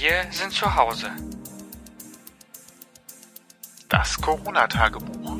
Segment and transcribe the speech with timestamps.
[0.00, 1.10] Wir sind zu Hause.
[3.90, 5.36] Das Corona-Tagebuch.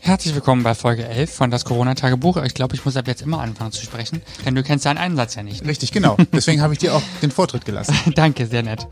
[0.00, 2.38] Herzlich willkommen bei Folge 11 von Das Corona-Tagebuch.
[2.44, 5.34] Ich glaube, ich muss ab jetzt immer anfangen zu sprechen, denn du kennst deinen Einsatz
[5.34, 5.66] ja nicht.
[5.66, 6.16] Richtig, genau.
[6.32, 7.94] Deswegen habe ich dir auch den Vortritt gelassen.
[8.14, 8.86] Danke, sehr nett.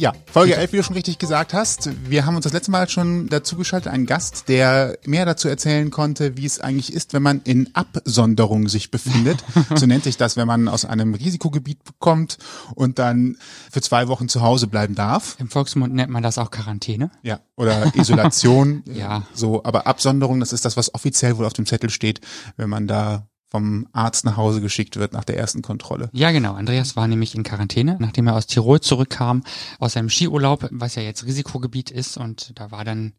[0.00, 1.90] Ja, Folge 11, wie du schon richtig gesagt hast.
[2.08, 5.90] Wir haben uns das letzte Mal schon dazu geschaltet, einen Gast, der mehr dazu erzählen
[5.90, 9.42] konnte, wie es eigentlich ist, wenn man in Absonderung sich befindet.
[9.74, 12.38] so nennt sich das, wenn man aus einem Risikogebiet kommt
[12.76, 13.38] und dann
[13.72, 15.34] für zwei Wochen zu Hause bleiben darf.
[15.40, 17.10] Im Volksmund nennt man das auch Quarantäne.
[17.22, 18.84] Ja, oder Isolation.
[18.88, 19.24] Ja.
[19.34, 22.20] So, aber Absonderung, das ist das, was offiziell wohl auf dem Zettel steht,
[22.56, 26.10] wenn man da vom Arzt nach Hause geschickt wird nach der ersten Kontrolle.
[26.12, 26.54] Ja, genau.
[26.54, 29.42] Andreas war nämlich in Quarantäne, nachdem er aus Tirol zurückkam,
[29.78, 32.18] aus seinem Skiurlaub, was ja jetzt Risikogebiet ist.
[32.18, 33.14] Und da war dann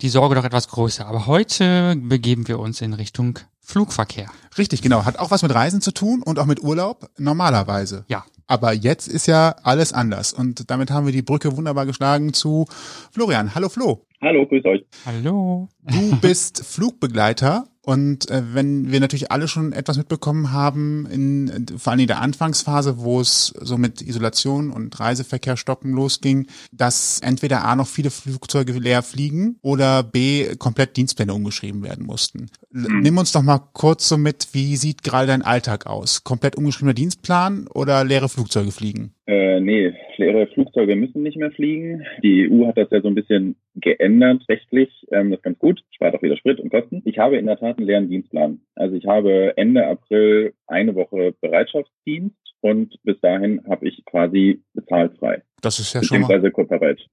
[0.00, 1.06] die Sorge doch etwas größer.
[1.06, 4.30] Aber heute begeben wir uns in Richtung Flugverkehr.
[4.58, 5.04] Richtig, genau.
[5.04, 8.04] Hat auch was mit Reisen zu tun und auch mit Urlaub, normalerweise.
[8.08, 8.24] Ja.
[8.46, 10.34] Aber jetzt ist ja alles anders.
[10.34, 12.66] Und damit haben wir die Brücke wunderbar geschlagen zu
[13.10, 13.54] Florian.
[13.54, 14.06] Hallo Flo.
[14.20, 14.84] Hallo, grüß euch.
[15.06, 15.68] Hallo.
[15.82, 21.92] Du bist Flugbegleiter und äh, wenn wir natürlich alle schon etwas mitbekommen haben, in, vor
[21.92, 27.64] allem in der Anfangsphase, wo es so mit Isolation und Reiseverkehr stoppen losging, dass entweder
[27.64, 32.46] A noch viele Flugzeuge leer fliegen oder B komplett Dienstpläne umgeschrieben werden mussten.
[32.70, 33.00] Mhm.
[33.00, 36.24] Nimm uns doch mal kurz so mit, wie sieht gerade dein Alltag aus?
[36.24, 39.13] Komplett umgeschriebener Dienstplan oder leere Flugzeuge fliegen?
[39.26, 42.04] Äh, nee, leere Flugzeuge müssen nicht mehr fliegen.
[42.22, 44.90] Die EU hat das ja so ein bisschen geändert rechtlich.
[45.12, 45.82] Ähm, das ist ganz gut.
[45.92, 47.00] Spart auch wieder Sprit und Kosten.
[47.06, 48.60] Ich habe in der Tat einen leeren Dienstplan.
[48.74, 55.18] Also ich habe Ende April eine Woche Bereitschaftsdienst und bis dahin habe ich quasi bezahlt
[55.18, 55.42] frei.
[55.60, 56.30] Das ist ja schon mal,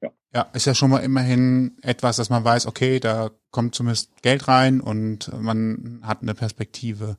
[0.02, 0.10] ja.
[0.34, 4.48] ja, ist ja schon mal immerhin etwas, dass man weiß, okay, da kommt zumindest Geld
[4.48, 7.18] rein und man hat eine Perspektive.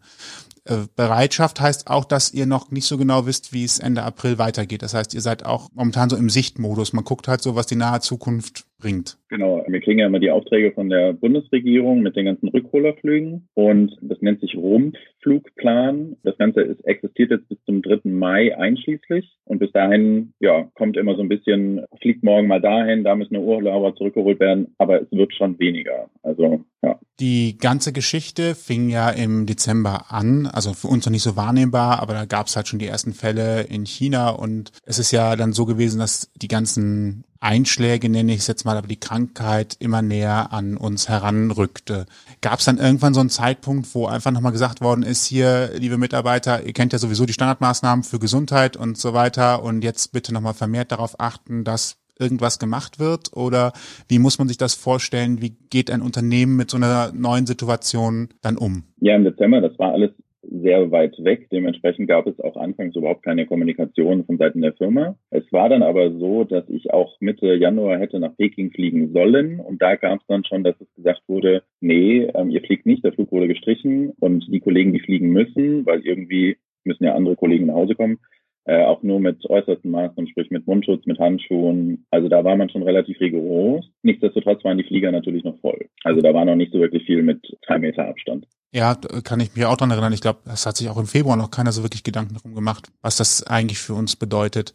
[0.64, 4.38] Äh, Bereitschaft heißt auch, dass ihr noch nicht so genau wisst, wie es Ende April
[4.38, 4.80] weitergeht.
[4.80, 6.94] Das heißt, ihr seid auch momentan so im Sichtmodus.
[6.94, 9.16] Man guckt halt so, was die nahe Zukunft bringt.
[9.28, 9.64] Genau.
[9.66, 14.20] Wir kriegen ja immer die Aufträge von der Bundesregierung mit den ganzen Rückholerflügen und das
[14.20, 16.16] nennt sich Rumpflugplan.
[16.22, 18.10] Das Ganze ist, existiert jetzt bis zum 3.
[18.10, 23.04] Mai einschließlich und bis dahin, ja, kommt immer so ein bisschen, fliegt morgen mal dahin,
[23.04, 26.10] da müssen Urlauber zurückgeholt werden, aber es wird schon weniger.
[26.22, 26.98] Also, ja.
[27.20, 32.02] Die ganze Geschichte fing ja im Dezember an, also für uns noch nicht so wahrnehmbar,
[32.02, 35.36] aber da gab es halt schon die ersten Fälle in China und es ist ja
[35.36, 39.76] dann so gewesen, dass die ganzen Einschläge, nenne ich es jetzt mal, aber die Krankheit
[39.80, 42.06] immer näher an uns heranrückte.
[42.40, 45.98] Gab es dann irgendwann so einen Zeitpunkt, wo einfach nochmal gesagt worden ist, hier, liebe
[45.98, 50.32] Mitarbeiter, ihr kennt ja sowieso die Standardmaßnahmen für Gesundheit und so weiter und jetzt bitte
[50.32, 53.36] nochmal vermehrt darauf achten, dass irgendwas gemacht wird?
[53.36, 53.72] Oder
[54.08, 55.42] wie muss man sich das vorstellen?
[55.42, 58.84] Wie geht ein Unternehmen mit so einer neuen Situation dann um?
[59.00, 60.10] Ja, im Dezember, das war alles
[60.42, 61.48] sehr weit weg.
[61.50, 65.16] Dementsprechend gab es auch anfangs überhaupt keine Kommunikation von Seiten der Firma.
[65.30, 69.60] Es war dann aber so, dass ich auch Mitte Januar hätte nach Peking fliegen sollen.
[69.60, 73.04] Und da gab es dann schon, dass es gesagt wurde, nee, ähm, ihr fliegt nicht,
[73.04, 74.12] der Flug wurde gestrichen.
[74.20, 78.18] Und die Kollegen, die fliegen müssen, weil irgendwie müssen ja andere Kollegen nach Hause kommen,
[78.64, 82.06] äh, auch nur mit äußersten Maßnahmen, sprich mit Mundschutz, mit Handschuhen.
[82.10, 83.84] Also da war man schon relativ rigoros.
[84.02, 85.86] Nichtsdestotrotz waren die Flieger natürlich noch voll.
[86.04, 88.46] Also da war noch nicht so wirklich viel mit drei Meter Abstand.
[88.72, 90.12] Ja, kann ich mich auch dran erinnern.
[90.12, 92.88] Ich glaube, das hat sich auch im Februar noch keiner so wirklich Gedanken darum gemacht,
[93.02, 94.72] was das eigentlich für uns bedeutet.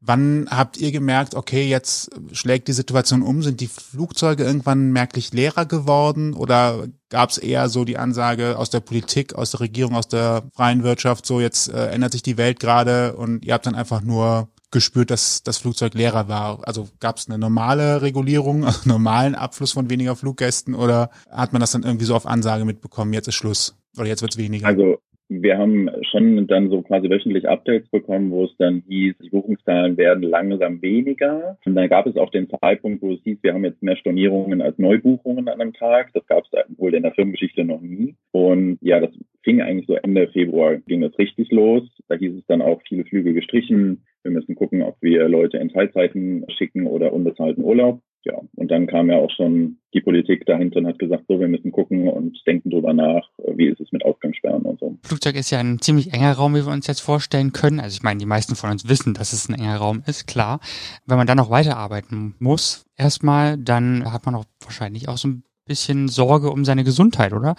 [0.00, 3.42] Wann habt ihr gemerkt, okay, jetzt schlägt die Situation um?
[3.42, 6.34] Sind die Flugzeuge irgendwann merklich leerer geworden?
[6.34, 10.44] Oder gab es eher so die Ansage aus der Politik, aus der Regierung, aus der
[10.54, 14.00] freien Wirtschaft, so jetzt äh, ändert sich die Welt gerade und ihr habt dann einfach
[14.00, 16.60] nur gespürt, dass das Flugzeug leerer war?
[16.62, 21.60] Also gab es eine normale Regulierung, also normalen Abfluss von weniger Fluggästen oder hat man
[21.60, 24.66] das dann irgendwie so auf Ansage mitbekommen, jetzt ist Schluss oder jetzt wird's weniger?
[24.68, 24.98] Also
[25.28, 29.96] wir haben schon dann so quasi wöchentlich Updates bekommen, wo es dann hieß, die Buchungszahlen
[29.96, 31.58] werden langsam weniger.
[31.64, 34.62] Und dann gab es auch den Zeitpunkt, wo es hieß, wir haben jetzt mehr Stornierungen
[34.62, 36.12] als Neubuchungen an einem Tag.
[36.14, 38.14] Das gab es wohl in der Firmengeschichte noch nie.
[38.32, 39.10] Und ja, das
[39.42, 41.82] fing eigentlich so Ende Februar, ging das richtig los.
[42.08, 44.04] Da hieß es dann auch viele Flüge gestrichen.
[44.22, 48.86] Wir müssen gucken, ob wir Leute in Teilzeiten schicken oder unbezahlten Urlaub ja, und dann
[48.86, 52.38] kam ja auch schon die Politik dahinter und hat gesagt, so, wir müssen gucken und
[52.46, 54.96] denken drüber nach, wie ist es mit Ausgangssperren und so.
[55.02, 57.80] Flugzeug ist ja ein ziemlich enger Raum, wie wir uns jetzt vorstellen können.
[57.80, 60.60] Also ich meine, die meisten von uns wissen, dass es ein enger Raum ist, klar.
[61.06, 65.42] Wenn man dann noch weiterarbeiten muss, erstmal, dann hat man auch wahrscheinlich auch so ein
[65.64, 67.56] bisschen Sorge um seine Gesundheit, oder?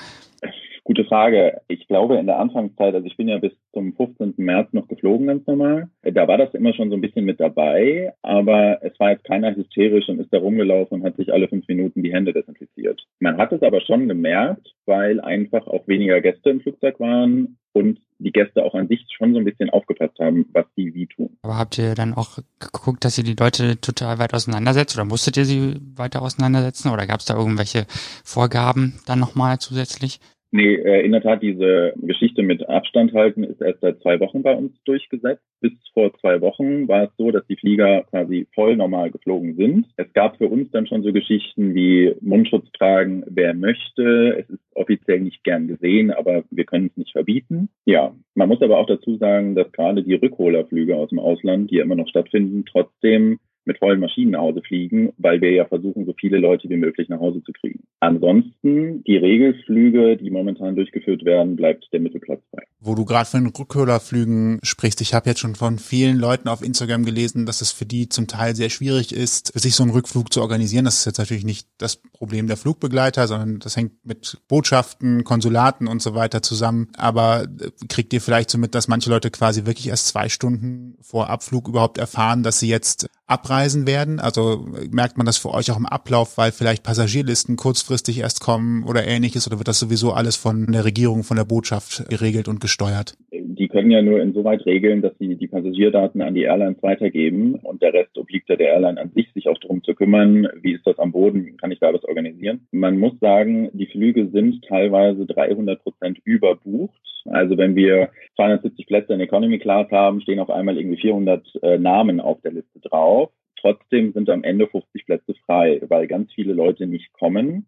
[0.90, 1.62] Gute Frage.
[1.68, 4.34] Ich glaube, in der Anfangszeit, also ich bin ja bis zum 15.
[4.38, 5.88] März noch geflogen, ganz normal.
[6.02, 9.56] Da war das immer schon so ein bisschen mit dabei, aber es war jetzt keiner
[9.56, 13.06] hysterisch und ist da rumgelaufen und hat sich alle fünf Minuten die Hände desinfiziert.
[13.20, 18.00] Man hat es aber schon gemerkt, weil einfach auch weniger Gäste im Flugzeug waren und
[18.18, 21.38] die Gäste auch an sich schon so ein bisschen aufgepasst haben, was die wie tun.
[21.44, 25.38] Aber habt ihr dann auch geguckt, dass ihr die Leute total weit auseinandersetzt oder musstet
[25.38, 27.86] ihr sie weiter auseinandersetzen oder gab es da irgendwelche
[28.26, 30.20] Vorgaben dann nochmal zusätzlich?
[30.51, 34.42] Nee, äh, in der Tat, diese Geschichte mit Abstand halten ist erst seit zwei Wochen
[34.42, 35.44] bei uns durchgesetzt.
[35.62, 39.86] Bis vor zwei Wochen war es so, dass die Flieger quasi voll normal geflogen sind.
[39.98, 44.38] Es gab für uns dann schon so Geschichten wie Mundschutz tragen, wer möchte.
[44.40, 47.69] Es ist offiziell nicht gern gesehen, aber wir können es nicht verbieten.
[47.86, 51.78] Ja, man muss aber auch dazu sagen, dass gerade die Rückholerflüge aus dem Ausland, die
[51.78, 56.14] immer noch stattfinden, trotzdem mit vollen Maschinen nach Hause fliegen, weil wir ja versuchen, so
[56.20, 57.84] viele Leute wie möglich nach Hause zu kriegen.
[58.00, 62.64] Ansonsten, die Regelflüge, die momentan durchgeführt werden, bleibt der Mittelplatz frei.
[62.80, 66.64] Wo du gerade von den Rückhölerflügen sprichst, ich habe jetzt schon von vielen Leuten auf
[66.64, 70.32] Instagram gelesen, dass es für die zum Teil sehr schwierig ist, sich so einen Rückflug
[70.32, 70.86] zu organisieren.
[70.86, 75.88] Das ist jetzt natürlich nicht das Problem der Flugbegleiter, sondern das hängt mit Botschaften, Konsulaten
[75.88, 76.88] und so weiter zusammen.
[76.98, 80.98] Aber äh, kriegt ihr vielleicht so mit, dass manche Leute quasi wirklich erst zwei Stunden
[81.02, 84.20] vor Abflug überhaupt erfahren, dass sie jetzt abreisen werden?
[84.20, 88.84] Also merkt man das für euch auch im Ablauf, weil vielleicht Passagierlisten kurzfristig erst kommen
[88.84, 92.60] oder ähnliches oder wird das sowieso alles von der Regierung, von der Botschaft geregelt und
[92.60, 93.16] gesteuert?
[93.31, 97.81] Die können ja nur insoweit regeln, dass sie die Passagierdaten an die Airlines weitergeben und
[97.81, 100.88] der Rest obliegt ja der Airline an sich, sich auch darum zu kümmern, wie ist
[100.88, 102.68] das am Boden, kann ich da was organisieren.
[102.72, 107.00] Man muss sagen, die Flüge sind teilweise 300 Prozent überbucht.
[107.25, 111.77] Also wenn wir 270 Plätze in Economy Class haben, stehen auf einmal irgendwie 400 äh,
[111.77, 113.31] Namen auf der Liste drauf.
[113.60, 117.68] Trotzdem sind am Ende 50 Plätze frei, weil ganz viele Leute nicht kommen.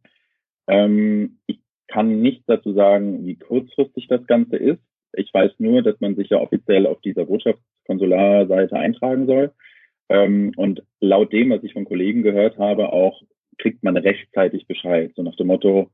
[0.68, 4.82] Ähm, ich kann nicht dazu sagen, wie kurzfristig das Ganze ist.
[5.14, 9.52] Ich weiß nur, dass man sich ja offiziell auf dieser Botschaftskonsularseite eintragen soll.
[10.08, 13.22] Ähm, und laut dem, was ich von Kollegen gehört habe, auch
[13.58, 15.12] kriegt man rechtzeitig Bescheid.
[15.16, 15.90] So nach dem Motto,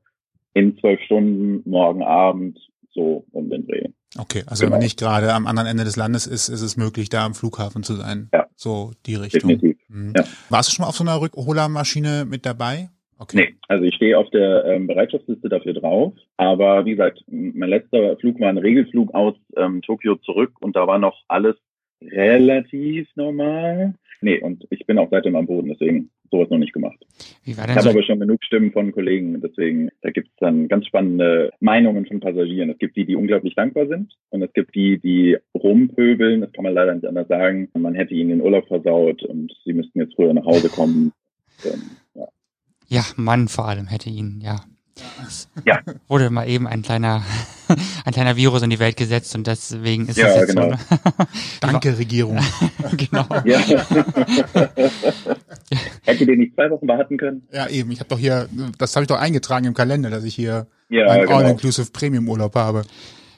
[0.54, 2.58] in zwölf Stunden, morgen Abend,
[2.98, 3.88] so um den Dreh.
[4.18, 4.62] Okay, also genau.
[4.62, 4.84] wenn man genau.
[4.84, 7.94] nicht gerade am anderen Ende des Landes ist, ist es möglich, da am Flughafen zu
[7.94, 8.28] sein.
[8.32, 8.46] Ja.
[8.56, 9.48] So die Richtung.
[9.48, 9.78] Definitiv.
[9.88, 10.14] Mhm.
[10.16, 10.24] Ja.
[10.48, 12.90] Warst du schon mal auf so einer Rückholermaschine mit dabei?
[13.20, 13.36] Okay.
[13.36, 16.14] Nee, also ich stehe auf der ähm, Bereitschaftsliste dafür drauf.
[16.36, 20.86] Aber wie gesagt, mein letzter Flug war ein Regelflug aus ähm, Tokio zurück und da
[20.86, 21.56] war noch alles
[22.00, 23.94] relativ normal.
[24.20, 26.98] Nee, und ich bin auch seitdem am Boden, deswegen sowas noch nicht gemacht.
[27.44, 30.28] Wie war denn ich habe so aber schon genug Stimmen von Kollegen, deswegen, da gibt
[30.28, 32.70] es dann ganz spannende Meinungen von Passagieren.
[32.70, 36.64] Es gibt die, die unglaublich dankbar sind und es gibt die, die rumpöbeln, das kann
[36.64, 37.68] man leider nicht anders sagen.
[37.74, 41.12] Man hätte ihnen den Urlaub versaut und sie müssten jetzt früher nach Hause kommen.
[41.64, 41.82] ähm,
[42.14, 42.28] ja.
[42.88, 44.60] ja, Mann vor allem hätte ihnen, ja.
[45.64, 45.80] Ja.
[46.08, 47.22] Wurde mal eben ein kleiner,
[48.04, 50.62] ein kleiner Virus in die Welt gesetzt und deswegen ist ja, das jetzt genau.
[50.62, 50.68] so.
[50.68, 50.78] Ne?
[51.60, 52.38] Danke, Regierung.
[52.96, 53.26] genau.
[53.44, 53.60] Ja.
[56.08, 57.46] Hätte den nicht zwei Wochen warten können?
[57.52, 57.90] Ja, eben.
[57.90, 61.04] Ich habe doch hier, das habe ich doch eingetragen im Kalender, dass ich hier ja,
[61.06, 61.36] einen genau.
[61.36, 62.82] All-Inclusive Premium-Urlaub habe.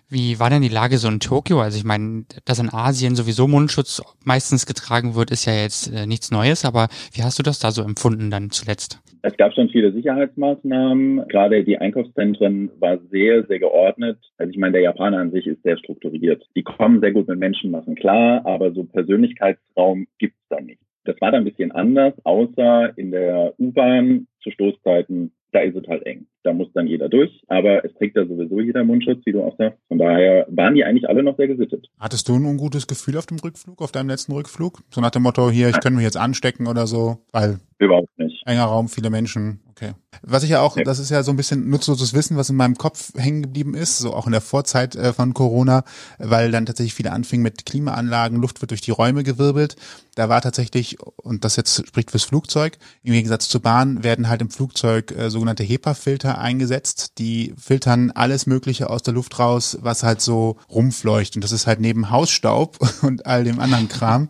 [0.08, 1.61] Wie war denn die Lage so in Tokio?
[1.61, 6.06] Also ich meine, dass in Asien sowieso Mundschutz meistens getragen wird, ist ja jetzt äh,
[6.06, 9.00] nichts Neues, aber wie hast du das da so empfunden dann zuletzt?
[9.22, 11.26] Es gab schon viele Sicherheitsmaßnahmen.
[11.26, 14.19] Gerade die Einkaufszentren war sehr, sehr geordnet.
[14.38, 16.44] Also ich meine, der Japaner an sich ist sehr strukturiert.
[16.55, 20.81] Die kommen sehr gut mit Menschen machen, klar, aber so Persönlichkeitsraum gibt's da nicht.
[21.11, 25.87] Das war da ein bisschen anders, außer in der U-Bahn zu Stoßzeiten da ist es
[25.89, 26.27] halt eng.
[26.43, 27.43] Da muss dann jeder durch.
[27.49, 29.79] Aber es trägt da sowieso jeder Mundschutz, wie du auch sagst.
[29.89, 31.89] Von daher waren die eigentlich alle noch sehr gesittet.
[31.99, 34.81] Hattest du ein ungutes Gefühl auf dem Rückflug, auf deinem letzten Rückflug?
[34.91, 38.43] So nach dem Motto, hier, ich könnte mich jetzt anstecken oder so, weil Überhaupt nicht.
[38.46, 39.61] Enger Raum, viele Menschen.
[39.81, 39.94] Okay.
[40.22, 42.77] Was ich ja auch, das ist ja so ein bisschen nutzloses Wissen, was in meinem
[42.77, 45.84] Kopf hängen geblieben ist, so auch in der Vorzeit äh, von Corona,
[46.19, 49.77] weil dann tatsächlich viele anfingen mit Klimaanlagen, Luft wird durch die Räume gewirbelt.
[50.17, 54.43] Da war tatsächlich, und das jetzt spricht fürs Flugzeug, im Gegensatz zur Bahn werden halt
[54.43, 57.13] im Flugzeug äh, sogenannte HEPA-Filter eingesetzt.
[57.17, 61.37] Die filtern alles Mögliche aus der Luft raus, was halt so rumfleucht.
[61.37, 64.29] Und das ist halt neben Hausstaub und all dem anderen Kram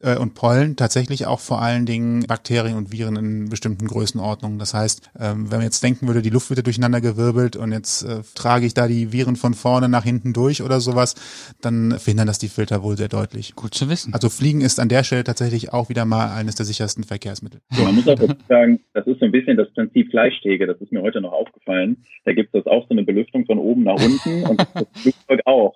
[0.00, 4.58] äh, und Pollen tatsächlich auch vor allen Dingen Bakterien und Viren in bestimmten Größenordnungen.
[4.58, 8.02] Das heißt, ähm, wenn man jetzt denken würde, die Luft wird durcheinander gewirbelt und jetzt
[8.02, 11.14] äh, trage ich da die Viren von vorne nach hinten durch oder sowas,
[11.60, 13.54] dann verhindern das die Filter wohl sehr deutlich.
[13.54, 14.14] Gut zu wissen.
[14.14, 17.60] Also Fliegen ist an der Stelle tatsächlich auch wieder mal eines der sichersten Verkehrsmittel.
[17.70, 20.92] So, man muss auch sagen, das ist so ein bisschen das Prinzip Fleischtheke, das ist
[20.92, 22.04] mir heute noch aufgefallen.
[22.24, 25.74] Da gibt es auch so eine Belüftung von oben nach unten und das Flugzeug auch.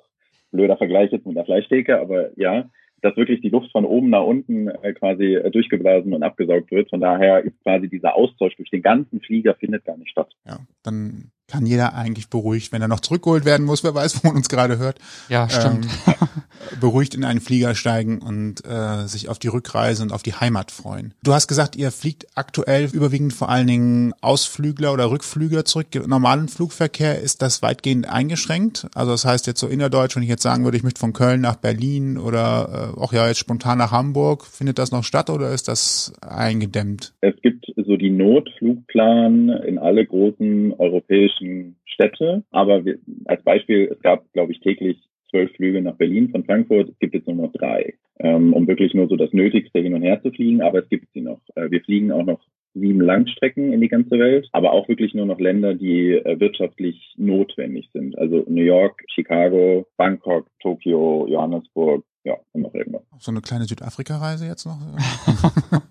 [0.51, 2.69] Blöder Vergleich jetzt mit der Fleischtheke, aber ja,
[3.03, 6.89] dass wirklich die Luft von oben nach unten äh, quasi äh, durchgeblasen und abgesaugt wird.
[6.89, 10.33] Von daher ist quasi dieser Austausch durch den ganzen Flieger findet gar nicht statt.
[10.47, 14.29] Ja, dann kann jeder eigentlich beruhigt, wenn er noch zurückgeholt werden muss, wer weiß, wo
[14.29, 14.99] man uns gerade hört.
[15.29, 15.87] Ja, stimmt.
[16.07, 16.15] Ähm,
[16.81, 20.71] beruhigt in einen Flieger steigen und äh, sich auf die Rückreise und auf die Heimat
[20.71, 21.13] freuen.
[21.23, 25.95] Du hast gesagt, ihr fliegt aktuell überwiegend vor allen Dingen Ausflügler oder Rückflüger zurück.
[25.95, 28.87] Im normalen Flugverkehr ist das weitgehend eingeschränkt.
[28.95, 31.41] Also das heißt jetzt so innerdeutsch, wenn ich jetzt sagen würde, ich möchte von Köln
[31.41, 35.51] nach Berlin oder äh, auch ja jetzt spontan nach Hamburg, findet das noch statt oder
[35.51, 37.13] ist das eingedämmt?
[37.21, 41.42] Es gibt so die Notflugplan in alle großen europäischen
[41.85, 42.45] Städte.
[42.51, 44.99] Aber wir, als Beispiel, es gab, glaube ich, täglich
[45.31, 46.91] zwölf Flüge nach Berlin von Frankfurt.
[46.91, 50.03] Es gibt jetzt nur noch drei, ähm, um wirklich nur so das Nötigste hin und
[50.03, 50.63] her zu fliegen.
[50.63, 51.41] Aber es gibt sie noch.
[51.55, 52.41] Äh, wir fliegen auch noch
[52.75, 57.15] sieben Langstrecken in die ganze Welt, aber auch wirklich nur noch Länder, die äh, wirtschaftlich
[57.17, 58.17] notwendig sind.
[58.19, 63.03] Also New York, Chicago, Bangkok, Tokio, Johannesburg, ja, und noch irgendwas.
[63.19, 64.79] So eine kleine Südafrika-Reise jetzt noch?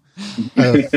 [0.56, 0.88] äh,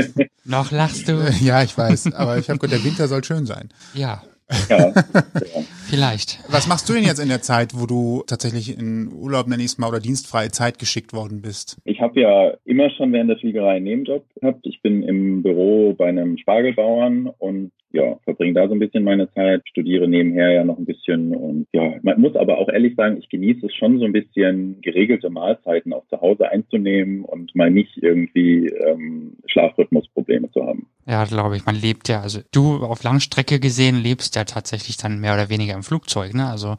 [0.45, 1.13] noch lachst du?
[1.43, 3.69] Ja, ich weiß, aber ich habe gehört, der Winter soll schön sein.
[3.95, 4.23] Ja.
[4.69, 4.93] Ja.
[5.87, 6.41] Vielleicht.
[6.49, 9.67] Was machst du denn jetzt in der Zeit, wo du tatsächlich in Urlaub, nenn ich
[9.67, 11.77] es mal, oder dienstfreie Zeit geschickt worden bist?
[11.85, 14.67] Ich habe ja immer schon während der Fliegerei einen Nebenjob gehabt.
[14.67, 19.33] Ich bin im Büro bei einem Spargelbauern und ja, verbringe da so ein bisschen meine
[19.33, 23.17] Zeit, studiere nebenher ja noch ein bisschen und ja, man muss aber auch ehrlich sagen,
[23.19, 27.71] ich genieße es schon so ein bisschen geregelte Mahlzeiten auch zu Hause einzunehmen und mal
[27.71, 30.89] nicht irgendwie ähm, Schlafrhythmusprobleme zu haben.
[31.07, 35.21] Ja, glaube ich, man lebt ja, also du auf Langstrecke gesehen lebst ja tatsächlich dann
[35.21, 36.49] mehr oder weniger im Flugzeug, ne?
[36.49, 36.77] Also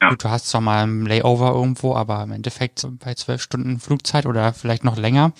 [0.00, 0.08] ja.
[0.08, 4.26] Gut, du hast zwar mal ein Layover irgendwo, aber im Endeffekt bei zwölf Stunden Flugzeit
[4.26, 5.32] oder vielleicht noch länger,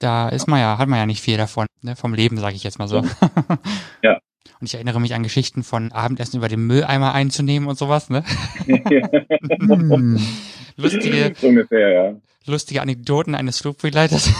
[0.00, 1.96] da ist man ja, hat man ja nicht viel davon, ne?
[1.96, 3.02] vom Leben, sage ich jetzt mal so.
[4.02, 4.18] Ja.
[4.60, 8.24] Und ich erinnere mich an Geschichten von Abendessen über den Mülleimer einzunehmen und sowas, ne?
[10.76, 12.14] lustige, ungefähr, ja.
[12.46, 14.30] lustige Anekdoten eines Flugbegleiters.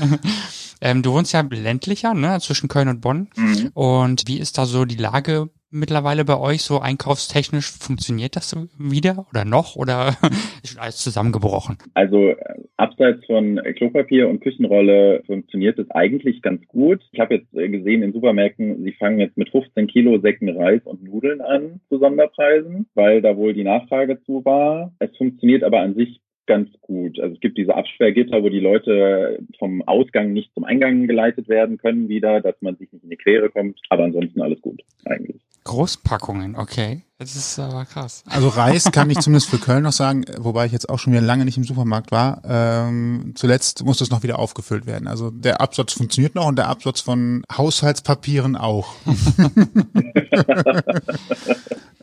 [0.80, 3.28] ähm, du wohnst ja ländlicher, ne, zwischen Köln und Bonn.
[3.36, 3.70] Mhm.
[3.74, 7.70] Und wie ist da so die Lage mittlerweile bei euch so einkaufstechnisch?
[7.78, 10.16] Funktioniert das wieder oder noch oder
[10.62, 11.78] ist alles zusammengebrochen?
[11.94, 12.36] Also äh,
[12.76, 17.02] abseits von Klopapier und Küchenrolle funktioniert es eigentlich ganz gut.
[17.12, 20.82] Ich habe jetzt äh, gesehen in Supermärkten, sie fangen jetzt mit 15 Kilo Säcken Reis
[20.84, 24.92] und Nudeln an zu Sonderpreisen, weil da wohl die Nachfrage zu war.
[24.98, 27.18] Es funktioniert aber an sich ganz gut.
[27.20, 31.76] Also es gibt diese Absperrgitter, wo die Leute vom Ausgang nicht zum Eingang geleitet werden
[31.76, 33.80] können wieder, dass man sich nicht in die Quere kommt.
[33.90, 35.42] Aber ansonsten alles gut eigentlich.
[35.66, 37.02] Großpackungen, okay.
[37.18, 38.22] Das ist aber krass.
[38.26, 41.22] Also Reis kann ich zumindest für Köln noch sagen, wobei ich jetzt auch schon wieder
[41.22, 42.42] lange nicht im Supermarkt war.
[42.46, 45.08] Ähm, zuletzt muss das noch wieder aufgefüllt werden.
[45.08, 48.94] Also der Absatz funktioniert noch und der Absatz von Haushaltspapieren auch.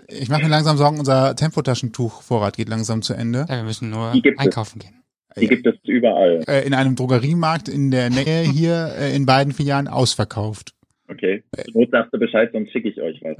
[0.07, 3.45] ich mache mir langsam Sorgen, unser Tempotaschentuchvorrat geht langsam zu Ende.
[3.47, 5.03] Ja, wir müssen nur einkaufen gehen.
[5.39, 6.43] Die gibt es überall.
[6.47, 10.73] Äh, in einem Drogeriemarkt in der Nähe hier äh, in beiden Filialen ausverkauft.
[11.13, 11.43] Okay.
[11.73, 13.37] Not sagst du Bescheid, sonst schicke ich euch was.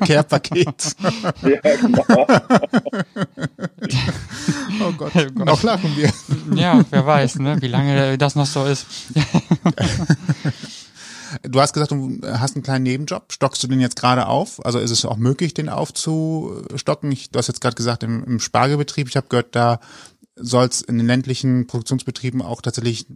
[0.06, 0.96] Care-Paket.
[1.42, 2.04] ja, genau.
[4.82, 5.12] oh, Gott.
[5.14, 5.46] oh Gott.
[5.46, 6.10] Noch lachen wir.
[6.58, 8.86] Ja, wer weiß, ne, wie lange das noch so ist.
[11.42, 13.32] Du hast gesagt, du hast einen kleinen Nebenjob.
[13.32, 14.64] Stockst du den jetzt gerade auf?
[14.64, 17.12] Also ist es auch möglich, den aufzustocken?
[17.12, 19.80] Ich, du hast jetzt gerade gesagt, im, im Spargelbetrieb, ich habe gehört, da
[20.36, 23.06] soll es in den ländlichen Produktionsbetrieben auch tatsächlich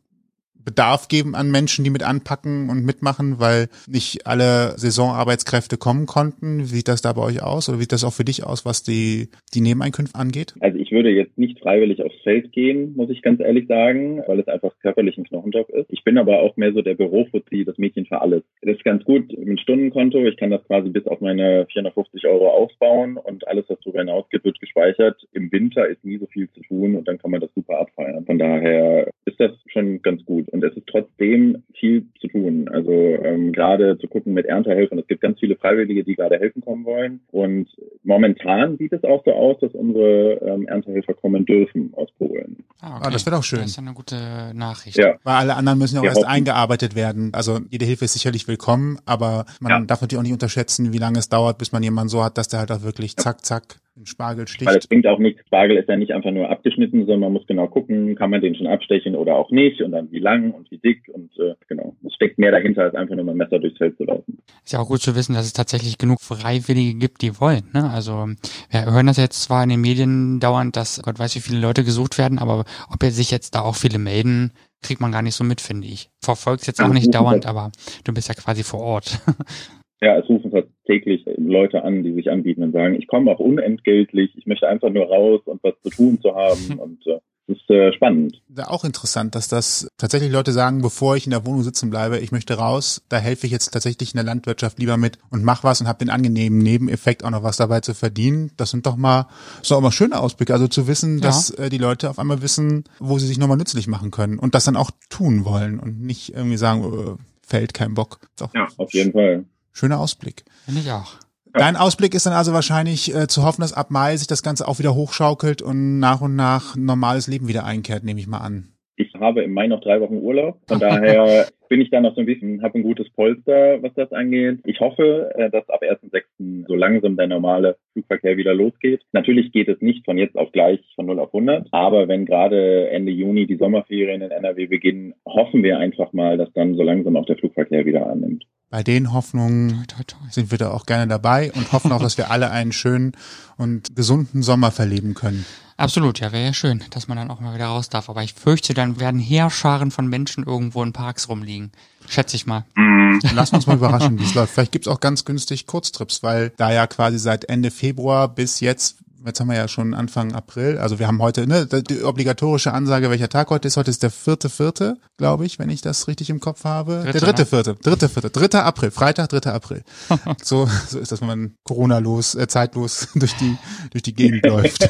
[0.64, 6.60] Bedarf geben an Menschen, die mit anpacken und mitmachen, weil nicht alle Saisonarbeitskräfte kommen konnten.
[6.60, 8.64] Wie sieht das da bei euch aus oder wie sieht das auch für dich aus,
[8.64, 10.54] was die, die Nebeneinkünfte angeht?
[10.60, 14.40] Also ich würde jetzt nicht freiwillig aufs Feld gehen, muss ich ganz ehrlich sagen, weil
[14.40, 15.86] es einfach körperlich ein Knochenjob ist.
[15.90, 18.42] Ich bin aber auch mehr so der Bürofuzzi, das Mädchen für alles.
[18.62, 20.24] Das ist ganz gut mit Stundenkonto.
[20.26, 24.44] Ich kann das quasi bis auf meine 450 Euro aufbauen und alles, was darüber hinausgeht,
[24.44, 25.26] wird gespeichert.
[25.32, 28.24] Im Winter ist nie so viel zu tun und dann kann man das super abfeiern.
[28.24, 32.68] Von daher ist das schon ganz gut und es ist trotzdem viel zu tun.
[32.68, 34.98] Also ähm, gerade zu gucken mit Erntehelfern.
[34.98, 37.20] Es gibt ganz viele Freiwillige, die gerade helfen kommen wollen.
[37.30, 37.68] Und
[38.02, 42.64] momentan sieht es auch so aus, dass unsere ähm, Erntehelfer kommen dürfen aus Polen.
[42.80, 43.06] Ah, okay.
[43.06, 43.60] ah das wäre doch schön.
[43.60, 44.96] Das ist eine gute Nachricht.
[44.96, 45.16] Ja.
[45.24, 46.30] Weil alle anderen müssen ja auch Wir erst hoffen.
[46.30, 47.30] eingearbeitet werden.
[47.32, 49.80] Also jede Hilfe ist sicherlich willkommen, aber man ja.
[49.80, 52.48] darf natürlich auch nicht unterschätzen, wie lange es dauert, bis man jemanden so hat, dass
[52.48, 54.68] der halt auch wirklich zack, zack den Spargel sticht.
[54.68, 55.42] Weil es bringt auch nichts.
[55.46, 58.54] Spargel ist ja nicht einfach nur abgeschnitten, sondern man muss genau gucken, kann man den
[58.56, 61.94] schon abstechen oder auch nicht und dann wie lang und wie dick und äh, genau.
[62.04, 64.38] Es steckt mehr dahinter, als einfach nur mit dem Messer durchs Feld zu laufen.
[64.64, 67.70] Ist ja auch gut zu wissen, dass es tatsächlich genug Freiwillige gibt, die wollen.
[67.72, 67.88] Ne?
[67.90, 68.26] Also
[68.70, 71.84] wir hören das jetzt zwar in den Medien dauernd, dass Gott weiß, wie viele Leute
[71.84, 75.34] gesucht werden, aber ob jetzt sich jetzt da auch viele melden, kriegt man gar nicht
[75.34, 76.10] so mit, finde ich.
[76.20, 77.70] Verfolgt jetzt auch nicht dauernd, aber
[78.04, 79.20] du bist ja quasi vor Ort.
[80.00, 83.38] Ja, es rufen fast täglich Leute an, die sich anbieten und sagen, ich komme auch
[83.38, 86.78] unentgeltlich, ich möchte einfach nur raus und was zu tun zu haben.
[86.78, 88.42] und äh, Das ist äh, spannend.
[88.56, 92.18] Ja, auch interessant, dass das tatsächlich Leute sagen, bevor ich in der Wohnung sitzen bleibe,
[92.18, 95.62] ich möchte raus, da helfe ich jetzt tatsächlich in der Landwirtschaft lieber mit und mach
[95.62, 98.50] was und habe den angenehmen Nebeneffekt auch noch was dabei zu verdienen.
[98.56, 99.28] Das sind doch mal
[99.62, 101.24] so auch mal schöne Ausblicke, also zu wissen, ja.
[101.24, 104.54] dass äh, die Leute auf einmal wissen, wo sie sich nochmal nützlich machen können und
[104.54, 108.20] das dann auch tun wollen und nicht irgendwie sagen, äh, fällt kein Bock.
[108.38, 109.44] Doch, ja, auf jeden Fall.
[109.74, 110.44] Schöner Ausblick.
[110.64, 111.18] Finde ich auch.
[111.52, 114.66] Dein Ausblick ist dann also wahrscheinlich äh, zu hoffen, dass ab Mai sich das Ganze
[114.66, 118.70] auch wieder hochschaukelt und nach und nach normales Leben wieder einkehrt, nehme ich mal an.
[118.96, 120.58] Ich habe im Mai noch drei Wochen Urlaub.
[120.68, 124.12] Von daher bin ich da noch so ein bisschen, habe ein gutes Polster, was das
[124.12, 124.60] angeht.
[124.64, 126.66] Ich hoffe, äh, dass ab 1.6.
[126.68, 129.02] so langsam der normale Flugverkehr wieder losgeht.
[129.12, 131.68] Natürlich geht es nicht von jetzt auf gleich von 0 auf 100.
[131.72, 136.52] Aber wenn gerade Ende Juni die Sommerferien in NRW beginnen, hoffen wir einfach mal, dass
[136.52, 139.86] dann so langsam auch der Flugverkehr wieder annimmt bei den Hoffnungen
[140.32, 143.12] sind wir da auch gerne dabei und hoffen auch, dass wir alle einen schönen
[143.56, 145.46] und gesunden Sommer verleben können.
[145.76, 148.10] Absolut, ja, wäre ja schön, dass man dann auch mal wieder raus darf.
[148.10, 151.70] Aber ich fürchte, dann werden Heerscharen von Menschen irgendwo in Parks rumliegen.
[152.08, 152.64] Schätze ich mal.
[152.74, 153.20] Mhm.
[153.32, 154.54] Lass uns mal überraschen, wie es läuft.
[154.54, 158.96] Vielleicht gibt's auch ganz günstig Kurztrips, weil da ja quasi seit Ende Februar bis jetzt
[159.26, 163.10] jetzt haben wir ja schon Anfang April, also wir haben heute ne, die obligatorische Ansage,
[163.10, 163.76] welcher Tag heute ist.
[163.76, 167.02] Heute ist der vierte, vierte, glaube ich, wenn ich das richtig im Kopf habe.
[167.04, 167.46] Dritte, der dritte, ne?
[167.46, 169.82] vierte, dritte, vierte, dritter April, Freitag, dritter April.
[170.42, 173.56] so, so ist das, wenn man Corona-los, äh, zeitlos durch die,
[173.90, 174.88] durch die Gegend läuft.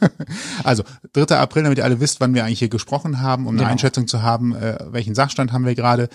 [0.64, 3.58] also, dritter April, damit ihr alle wisst, wann wir eigentlich hier gesprochen haben, um eine
[3.58, 3.70] genau.
[3.70, 6.08] Einschätzung zu haben, äh, welchen Sachstand haben wir gerade.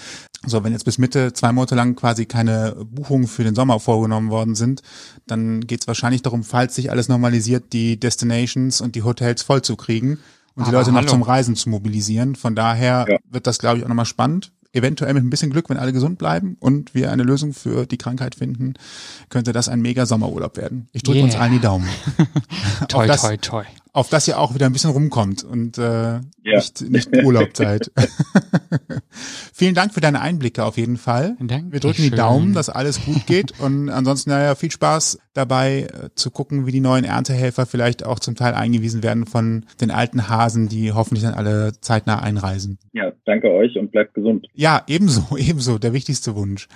[0.46, 4.30] So, wenn jetzt bis Mitte zwei Monate lang quasi keine Buchungen für den Sommer vorgenommen
[4.30, 4.82] worden sind,
[5.26, 9.62] dann geht es wahrscheinlich darum, falls sich alles normalisiert, die Destinations und die Hotels voll
[9.62, 10.20] zu kriegen
[10.56, 11.01] und Aber die Leute hallo.
[11.01, 12.36] noch zum Reisen zu mobilisieren.
[12.36, 13.18] Von daher ja.
[13.30, 16.18] wird das, glaube ich, auch nochmal spannend eventuell mit ein bisschen Glück, wenn alle gesund
[16.18, 18.75] bleiben und wir eine Lösung für die Krankheit finden,
[19.30, 20.88] könnte das ein mega Sommerurlaub werden.
[20.94, 21.25] Ich drücke yeah.
[21.25, 21.88] uns allen die Daumen.
[22.88, 23.63] toi, das, toi, toi.
[23.94, 26.22] Auf das ihr auch wieder ein bisschen rumkommt und äh, ja.
[26.44, 27.92] nicht, nicht Urlaubzeit.
[29.60, 31.36] Vielen Dank für deine Einblicke auf jeden Fall.
[31.40, 35.88] Danke wir drücken die Daumen, dass alles gut geht und ansonsten naja, viel Spaß dabei
[35.92, 39.90] äh, zu gucken, wie die neuen Erntehelfer vielleicht auch zum Teil eingewiesen werden von den
[39.90, 42.78] alten Hasen, die hoffentlich dann alle zeitnah einreisen.
[42.94, 44.46] Ja, danke euch und bleibt gesund.
[44.54, 46.68] Ja, ebenso, ebenso, der wichtigste Wunsch.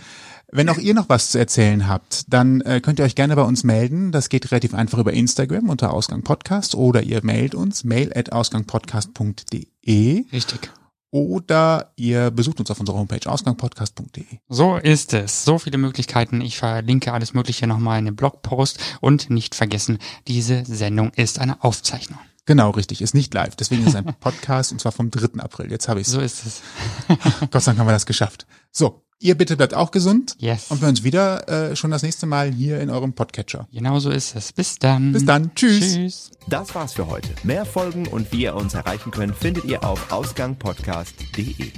[0.51, 3.43] Wenn auch ihr noch was zu erzählen habt, dann äh, könnt ihr euch gerne bei
[3.43, 4.11] uns melden.
[4.11, 8.31] Das geht relativ einfach über Instagram unter Ausgang Podcast oder ihr mailt uns mail at
[8.31, 10.25] ausgangpodcast.de.
[10.33, 10.71] Richtig.
[11.11, 14.25] Oder ihr besucht uns auf unserer Homepage ausgangpodcast.de.
[14.47, 15.43] So ist es.
[15.43, 16.39] So viele Möglichkeiten.
[16.39, 18.79] Ich verlinke alles Mögliche nochmal in den Blogpost.
[19.01, 22.19] Und nicht vergessen, diese Sendung ist eine Aufzeichnung.
[22.45, 23.01] Genau, richtig.
[23.01, 23.57] Ist nicht live.
[23.57, 25.41] Deswegen ist es ein Podcast und zwar vom 3.
[25.41, 25.69] April.
[25.69, 26.13] Jetzt habe ich es.
[26.13, 26.61] So ist es.
[27.51, 28.47] Gott sei Dank haben wir das geschafft.
[28.71, 30.35] So, ihr bitte bleibt auch gesund.
[30.39, 30.69] Yes.
[30.69, 33.67] Und wir uns wieder äh, schon das nächste Mal hier in eurem Podcatcher.
[33.71, 34.51] Genau so ist es.
[34.51, 35.13] Bis dann.
[35.13, 35.55] Bis dann.
[35.55, 35.93] Tschüss.
[35.93, 36.31] Tschüss.
[36.47, 37.29] Das war's für heute.
[37.43, 41.71] Mehr Folgen und wie ihr uns erreichen könnt, findet ihr auf ausgangpodcast.de.